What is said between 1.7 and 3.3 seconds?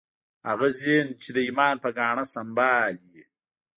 په ګاڼه سمبال وي